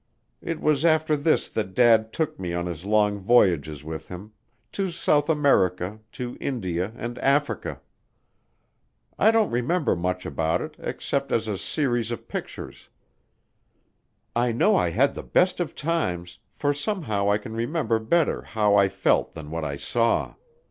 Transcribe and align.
It 0.41 0.59
was 0.59 0.83
after 0.83 1.15
this 1.15 1.47
that 1.49 1.75
Dad 1.75 2.11
took 2.11 2.39
me 2.39 2.53
on 2.55 2.65
his 2.65 2.85
long 2.85 3.19
voyages 3.19 3.83
with 3.83 4.07
him, 4.07 4.31
to 4.71 4.89
South 4.89 5.29
America, 5.29 5.99
to 6.13 6.35
India, 6.41 6.91
and 6.95 7.19
Africa. 7.19 7.79
I 9.19 9.29
don't 9.29 9.51
remember 9.51 9.95
much 9.95 10.25
about 10.25 10.59
it, 10.59 10.75
except 10.79 11.31
as 11.31 11.47
a 11.47 11.55
series 11.55 12.09
of 12.09 12.27
pictures. 12.27 12.89
I 14.35 14.51
know 14.51 14.75
I 14.75 14.89
had 14.89 15.13
the 15.13 15.21
best 15.21 15.59
of 15.59 15.75
times 15.75 16.39
for 16.55 16.73
somehow 16.73 17.29
I 17.29 17.37
can 17.37 17.53
remember 17.53 17.99
better 17.99 18.41
how 18.41 18.75
I 18.75 18.89
felt 18.89 19.35
than 19.35 19.51
what 19.51 19.63
I 19.63 19.75
saw. 19.75 20.33